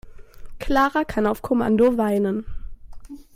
[0.57, 2.43] Clara kann auf Kommando weinen.